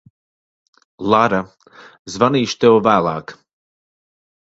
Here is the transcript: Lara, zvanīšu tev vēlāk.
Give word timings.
Lara, 1.13 1.41
zvanīšu 2.13 2.57
tev 2.65 2.79
vēlāk. 2.89 3.35